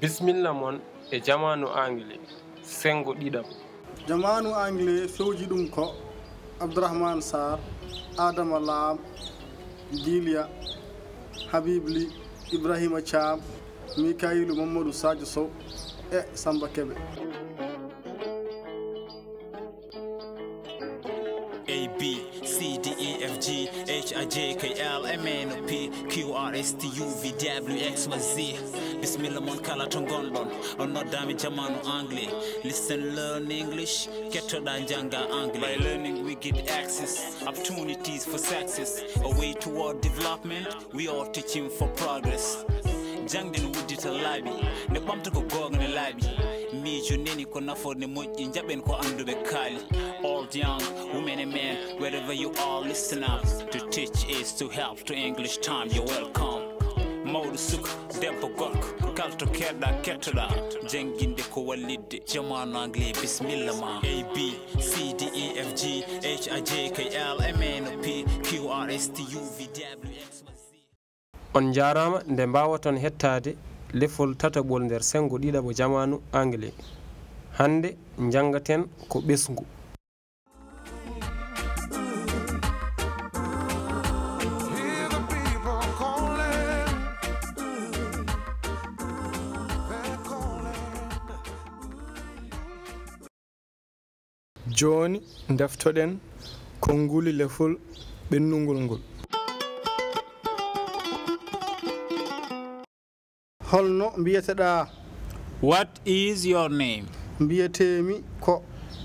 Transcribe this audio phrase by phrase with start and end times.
[0.00, 0.80] bisimilla moon
[1.10, 2.20] e jamanu anglais
[2.62, 3.44] sengo ɗiɗam.
[4.08, 5.94] Jamanu anglais fewji ɗum ko
[6.60, 7.58] abdourahmane sar
[8.18, 8.98] adama lam
[10.04, 10.48] dilia
[11.52, 12.08] habibli
[12.52, 13.40] ibrahima thiam
[13.98, 15.50] mikailu mamadou sadio sow
[16.12, 16.94] e samba keɓe
[21.68, 25.66] A B C D E F G H I J K L M N O
[25.68, 28.56] P Q R S T U V W X Y Z.
[29.00, 30.48] bisimilla mon kala to gonɗon.
[30.78, 32.28] On noddami jamanu anglais.
[32.64, 34.08] Listen learn english.
[34.32, 35.60] Kettoɗa jangga anglais.
[35.60, 39.02] By learning we get access opportunities for success.
[39.24, 42.64] A way toward development we are teaching for progress.
[43.26, 44.50] Jangde no wuddita laaɓi
[44.90, 46.24] nde ɓamta ko gonga ne laaɓi
[46.82, 49.80] miijo neni ko nafoorde moƴƴi jaɓen ko anduɓe kaali.
[50.24, 50.82] Old young
[51.14, 53.42] women and men wherever you are listen up.
[53.70, 55.88] To teach is to help to english time.
[55.90, 56.59] You're welcome.
[57.32, 60.44] mawɗo suka debbo gorko kalto keɗɗa kettoɗa.
[60.90, 64.00] Jangguinde ko wallidde jamanu anglais bisimilla ma.
[64.02, 64.36] A b
[64.80, 68.68] c d e f g h a j k l m n o p q
[68.68, 70.44] r s t u v w x
[71.54, 73.56] on jarama nde mbawaton hettade
[73.92, 76.74] lefol tataɓol nder sengo ɗiɗaɓo jamanu anglais.
[77.58, 77.96] Hande
[78.30, 79.64] jangaten ko ɓesgu.
[94.80, 95.18] joni
[95.58, 96.10] deftoɗen
[96.84, 97.72] konnguli lefol
[98.30, 99.00] ɓennugol ngol.
[103.70, 104.70] Holno mbiyeteɗa
[105.68, 107.06] what is your name?
[107.40, 108.62] mbiyetemi ko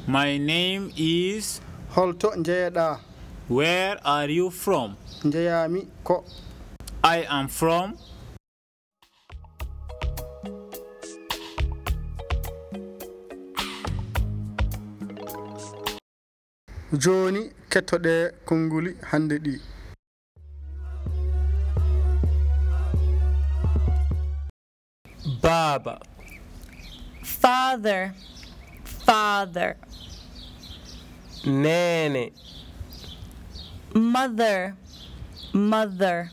[0.07, 1.61] my name is
[1.95, 2.99] holto jeeyaɗa
[3.49, 4.95] where are you from?
[5.23, 6.23] Jeeyami ko
[7.03, 7.97] i am from
[17.01, 17.41] joni
[17.71, 18.13] kettoɗe
[18.47, 19.53] konnguli hande ɗi.
[25.41, 25.99] Baba
[27.45, 28.13] father.
[29.05, 29.77] Father.
[31.45, 32.31] Nene
[33.93, 34.75] mother.
[35.53, 36.31] Mother.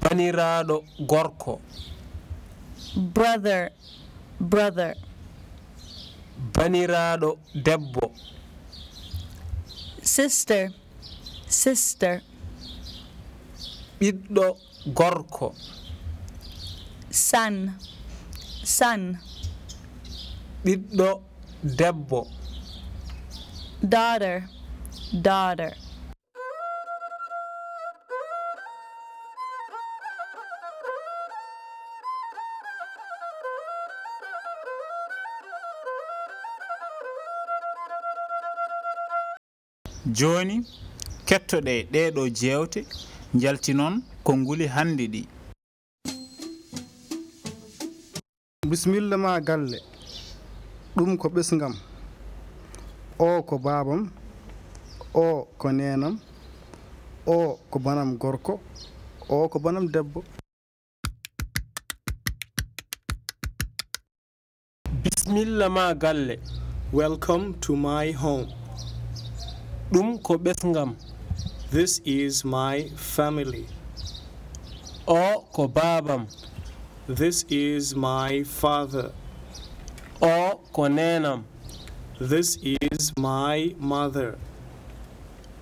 [0.00, 0.76] Baniraɗo
[1.08, 1.60] gorko.
[3.14, 3.70] Brother.
[4.40, 4.94] Brother.
[6.54, 7.30] baniraɗo
[7.64, 8.04] debbo.
[10.02, 10.70] Sister
[11.52, 12.22] sister.
[14.00, 14.46] Ɓiɗɗo
[14.96, 15.46] gorko.
[17.10, 17.54] Son
[18.64, 19.18] son.
[20.64, 21.08] Ɓiɗɗo
[21.78, 22.20] debbo.
[23.92, 24.48] Daughter
[25.26, 25.72] daughter.
[40.06, 40.66] joni
[41.26, 42.80] kettoɗe ɗeɗo jewte
[43.40, 45.22] jalti noon ko nguli hannde ɗi.
[48.68, 49.78] Bisimilla ma galle
[50.96, 51.74] ɗum ko ɓesgam.
[53.18, 54.10] O ko babam
[55.14, 56.18] o ko nenam
[57.26, 58.60] o ko banam gorko
[59.28, 60.24] o ko banam debbo.
[65.02, 66.40] Bisimilla ma galle
[66.92, 68.61] welcome to my home.
[69.92, 70.96] ɗum ko ɓesgam.
[71.70, 73.66] This is my family.
[75.06, 76.26] O ko baabam.
[77.06, 79.12] This is my father.
[80.20, 81.44] O ko nenam
[82.22, 84.38] this is my mother.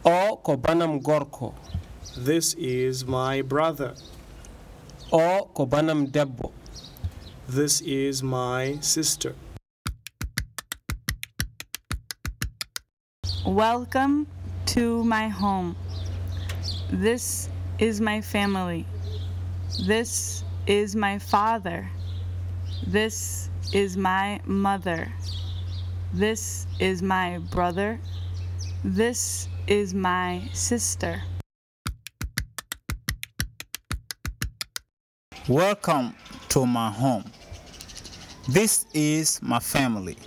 [0.05, 1.55] O ko banam gorko.
[2.19, 3.95] This is my brother.
[5.11, 6.53] O ko banam debbo.
[7.49, 9.35] This is my sister.
[13.51, 14.29] Welcome
[14.67, 15.75] to my home.
[16.89, 17.49] This
[17.81, 18.87] is my family.
[19.89, 21.91] This is my father.
[22.87, 25.13] This is my mother.
[26.13, 27.99] This is my brother.
[28.85, 31.21] This is my sister.
[35.49, 36.15] Welcome
[36.51, 37.25] to my home.
[38.49, 40.19] This is my family.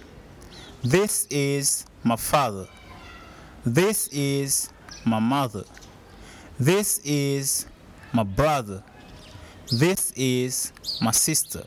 [0.83, 2.67] This is my father.
[3.65, 4.69] This is
[5.05, 5.63] my mother.
[6.59, 7.65] This is
[8.11, 8.83] my brother.
[9.71, 11.63] This is my sister.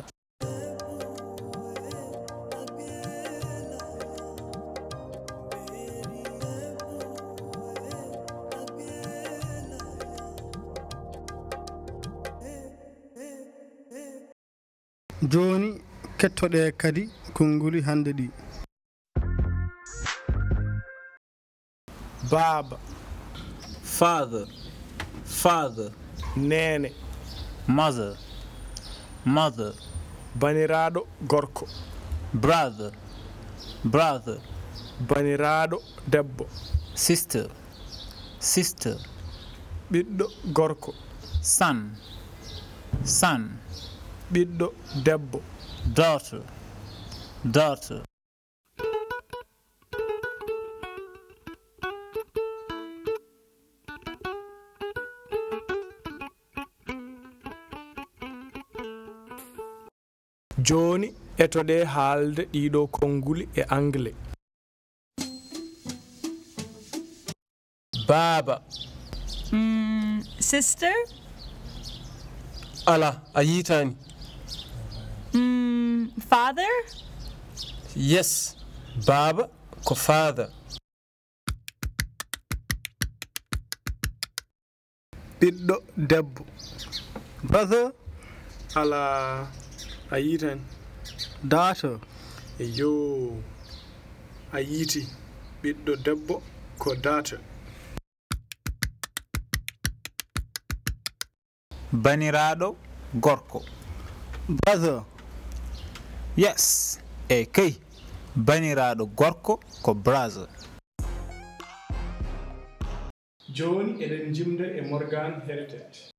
[15.32, 15.80] joni
[16.18, 17.02] kettoɗe kadi
[17.34, 18.26] konnguli hannde ɗi
[22.30, 22.78] baaba.
[23.82, 24.46] Father.
[25.24, 25.90] Father.
[26.36, 26.92] Nene
[27.66, 28.16] mother.
[29.24, 29.72] Mother.
[30.40, 31.66] Baniraɗo gorko.
[32.34, 32.92] Brother.
[33.84, 34.38] Brother.
[35.08, 35.78] Baniraɗo
[36.10, 36.46] debbo.
[36.94, 37.48] Sister.
[38.38, 38.96] Sister.
[39.90, 40.92] Ɓiɗɗo gorko.
[41.42, 41.78] Son.
[43.04, 43.58] Son.
[44.32, 44.66] Ɓiɗɗo
[45.04, 45.40] debbo.
[45.94, 46.42] Daughter.
[47.44, 48.02] Daughter.
[60.66, 61.08] joni
[61.44, 64.16] etoɗe haalde ɗiɗo konnguli e anglais
[68.08, 68.54] baaba.
[69.52, 70.20] Mm,
[70.50, 70.94] sister?
[72.86, 73.94] Ala a yitani
[75.34, 76.72] mm, father?
[77.94, 78.30] Yes
[79.06, 79.44] baaba
[79.86, 80.48] ko father.
[85.40, 85.76] Ɓiɗɗo
[86.08, 86.42] debbo.
[87.48, 87.92] Brother
[88.80, 89.00] ala.
[90.10, 90.60] a yiitan
[91.42, 92.00] daato.
[92.58, 92.90] Eyo
[94.52, 95.02] a yiiti
[95.62, 96.34] ɓiɗɗo debbo
[96.78, 97.36] ko daato.
[101.92, 102.76] Baniraaɗo
[103.14, 103.58] gorko.
[104.48, 105.04] Brother
[106.36, 107.72] yes e kay
[108.36, 110.46] baniraaɗo gorko ko brother
[113.56, 116.10] jooni eɗen jimda e morgan heritage.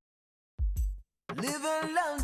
[1.36, 2.22] Live and love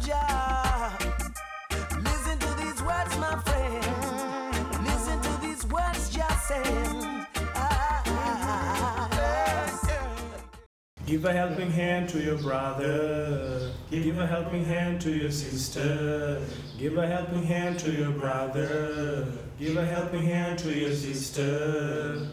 [11.14, 13.70] Give a helping hand to your brother.
[13.92, 16.42] Give a helping hand to your sister.
[16.80, 19.28] Give a helping hand to your brother.
[19.60, 22.30] Give a helping hand to your sister.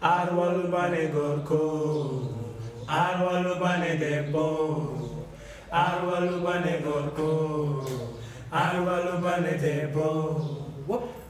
[0.00, 1.62] ar walu bane gorko.
[2.88, 4.46] ar walu bane debbo.
[5.72, 7.32] ar walu bane gorko.
[8.52, 10.12] ar walu bane debbo.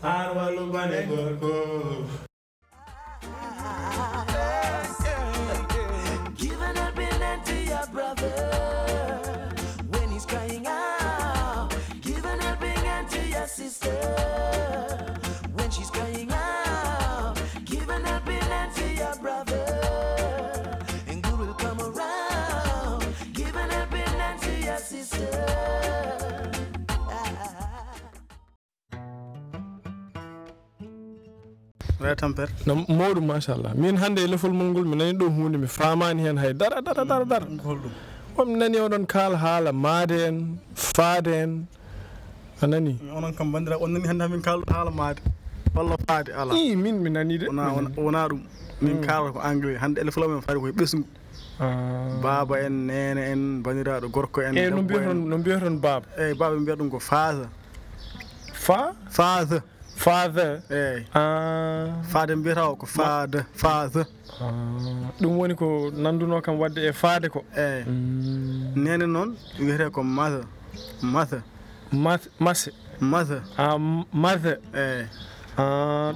[0.02, 2.31] ar walu bane gorko.
[32.02, 32.50] wona tampere.
[32.66, 33.74] No mawɗum machallah.
[33.74, 36.82] Min hannde e lefol mol ngol mi nani ɗo hunde mi famani hen hay dara
[36.82, 37.46] dara dara dara.
[37.46, 37.92] Holɗum
[38.38, 41.66] omi nani oɗon kaala haala maade en faade en
[42.60, 45.20] a nani onon kam bandira on nani hannde hamin kaalɗo haala maade.
[45.74, 47.46] Walla faade ala i min mi nani de.
[47.48, 48.40] Wona ɗum.
[48.80, 49.04] Min hmm.
[49.06, 51.04] kaala ko anglais hannde ele men faade koye ɓesngu
[51.60, 52.18] ah.
[52.22, 56.06] baaba en nene en baniraɗo gorko en eyi no mbiyaton no mbiyaton baaba.
[56.18, 57.46] Eyyi baaba ɓe mbiyata ɗum ko phase
[58.52, 59.62] fa phase
[60.04, 61.86] fave eyyi ah.
[62.12, 64.00] faade mbiyata o ko faade phase
[64.40, 64.50] ah.
[65.20, 67.44] ɗum woni ko nanduno kam wadde e faade ko?
[67.56, 68.72] Eyyi mm.
[68.76, 70.40] nene noon wiyete ko masa
[71.02, 71.42] masa
[72.40, 73.78] mase masa a
[74.12, 75.06] masa eyyi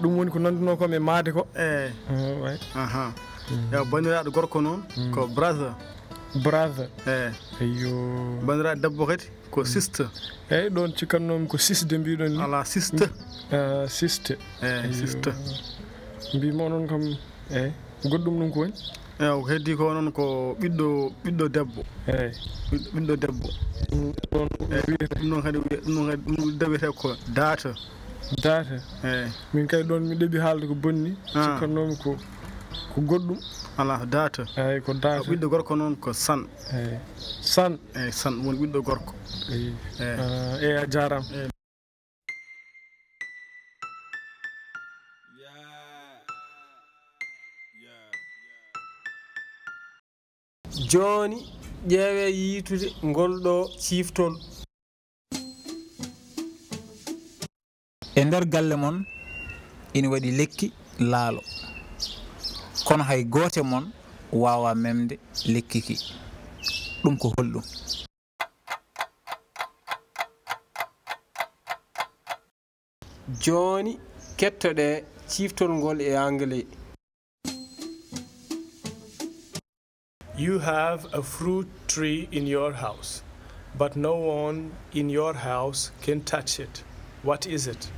[0.02, 1.46] ɗum woni ko nanduno kam e maade ko?
[1.54, 3.12] Eyyi aha
[3.50, 3.90] e mm.
[3.90, 5.10] bandiraɗo gorko noon mm.
[5.14, 5.74] ko brasa.
[6.42, 6.88] brave.
[7.06, 7.32] Eh.
[7.60, 7.92] E eyo
[8.46, 9.66] bandiraɗo debbo kadi ko mm.
[9.66, 10.04] siste.
[10.50, 12.42] Eyyi ɗon cikkannomi ko sisde mbiɗon ni.
[12.42, 13.06] Ala siste.
[13.06, 13.54] Mm.
[13.56, 14.38] Ah, siste.
[14.62, 15.30] Eh, eyi siste.
[16.34, 17.02] Mbima onon kam
[17.50, 17.72] eyyi
[18.04, 18.72] goɗɗum ɗum ko woni?
[19.20, 20.86] Eh, eyi ko heddi ko noon ko ɓiɗɗo
[21.24, 21.82] ɓiɗɗo debbo.
[22.08, 22.32] Eyyi
[22.94, 23.48] ɓiɗɗo debbo.
[24.30, 27.74] Ɗon ɗum ɗon kadi ɗum ɗon kadi ɗum dewiyete ko data
[28.42, 28.76] daata.
[29.04, 31.16] Eyyi min kay ɗon mi ɗeɓi haalde ko bonni.
[31.34, 31.42] Ah.
[31.44, 32.16] Cikkannomi ko
[32.94, 33.38] ko goɗɗum?
[33.78, 36.40] Ala data eyyi ko data ɓiɗɗo gorko noon ko san.
[36.72, 36.98] Eyyi
[37.40, 37.78] san.
[37.94, 39.12] Eyyi san ɗum woni ɓiɗɗo gorko.
[39.52, 41.50] Eyi eyyi eh, a jarama
[50.90, 51.38] joni
[51.90, 54.34] ƴeewe yiitude ngol ɗo ciiftol.
[58.18, 58.96] E nder galle moon
[59.96, 60.66] ina waɗi lekki
[61.10, 61.40] laalo.
[62.86, 63.92] kono hay goote moon
[64.32, 65.18] wawa memde
[65.52, 65.94] lekki ki
[67.02, 67.64] ɗum ko holɗum.
[73.42, 73.92] Joni
[74.38, 74.86] kettoɗe
[75.30, 76.66] ciftorgol e anglais.
[80.38, 83.22] You have a fruit tree in your house
[83.78, 86.84] but no one in your house can touch it.
[87.24, 87.90] What is it?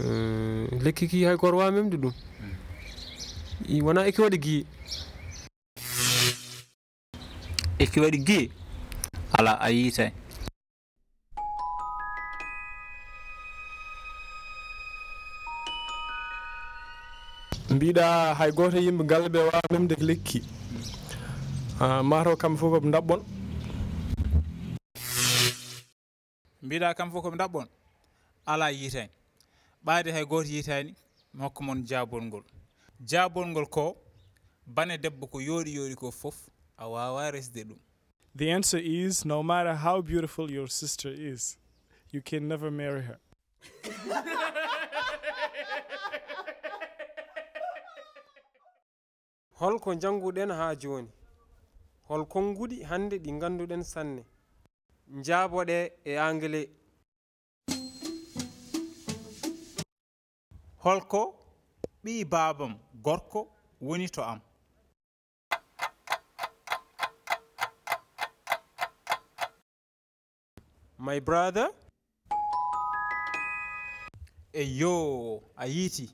[0.00, 2.14] Eh, lekki ki hay goto wawi memde ɗum
[3.84, 4.58] wona eki waɗi gui
[7.82, 8.50] eki waɗi gui
[9.36, 10.10] ala a yiitay
[17.74, 20.38] mbiɗa hay goto yimɓe galɓe e wawa memde ko lekki.
[22.08, 23.20] Mataw kamɓe fof koɓe daɓɓon
[26.64, 27.66] mbiɗa kamɓe fof koɓe daɓɓon
[28.46, 29.19] ala yiitani
[29.84, 30.94] ɓaade hay gooto yiitani
[31.34, 32.42] mi hokka moon jaabol ngol.
[33.00, 33.96] Jaabol ngol ko
[34.66, 37.78] bane debbo ko yooɗi yooɗi ko fof a wawa resde ɗum.
[38.34, 41.56] The answer is no matter how beautiful your sister is
[42.10, 43.18] you can never marry her.
[49.60, 51.08] Holko janguɗen ha joni
[52.08, 54.24] hol konnguɗi hannde ɗi ngannduɗen sanne.
[55.24, 56.68] Jaaboɗe e anglais.
[60.84, 61.20] holko
[62.04, 62.72] ɓii baabam
[63.04, 63.40] gorko
[63.86, 64.40] woni to am.
[70.98, 71.68] My brother?
[74.52, 76.04] Eyo a yiiti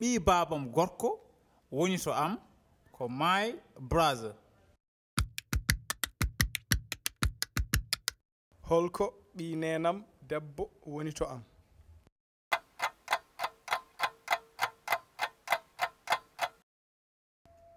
[0.00, 1.08] ɓii baabam gorko
[1.76, 2.32] woni to am
[2.92, 3.54] ko my
[3.90, 4.34] brother.
[8.68, 9.04] Holko
[9.36, 9.96] ɓii nenam
[10.28, 11.42] debbo woni to am.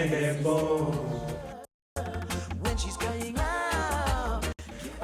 [0.00, 0.56] e debbo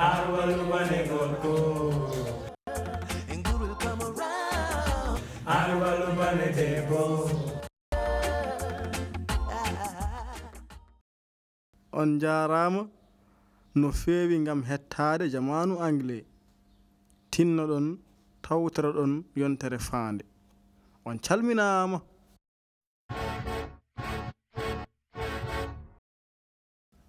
[0.07, 1.55] arwaluwane gorko
[5.47, 7.03] arwaluwane debbo.
[11.93, 12.89] On jarama
[13.75, 16.25] no feewi gam hettade jamanu anglais.
[17.33, 17.87] Tinnoɗon
[18.43, 20.25] tawtoraɗon yontere faande.
[21.05, 22.01] On calminama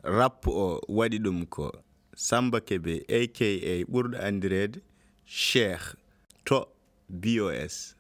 [0.08, 1.72] rappu o waɗi ɗum ko
[2.16, 3.48] samba kebe aka
[3.92, 4.82] ɓurɗo andirede
[5.26, 5.96] cheikh
[6.46, 6.68] to
[7.10, 7.96] bos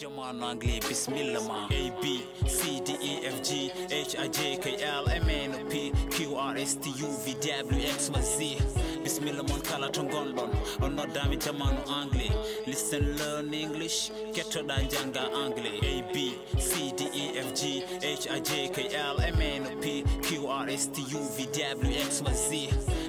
[0.00, 1.66] jamanu anglais bisimilla ma.
[1.70, 5.64] A b c d e f g h i j k l m n o
[5.70, 8.87] p q r s t u v w x y z.
[9.08, 10.50] bisimilla moon kala to gonɗon.
[10.82, 12.32] On noddami jamanu anglais.
[12.66, 14.10] Listen learn english.
[14.34, 15.80] Kettoɗa jangga anglais.
[15.82, 19.72] A b c d e f g h i j k l m n o
[19.80, 22.50] p q r s t u v w x y z.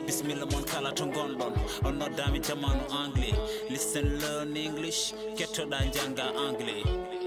[0.08, 1.54] Bisimilla moon kala to gonɗon.
[1.84, 3.36] On noddami jamanu anglais.
[3.70, 5.14] Listen learn english.
[5.36, 7.19] Kettoɗa jangga anglais.